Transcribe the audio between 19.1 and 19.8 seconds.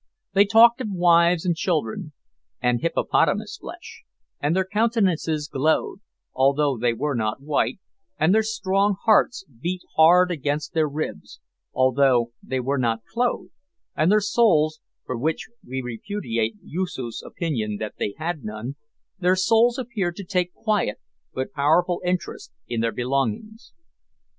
their souls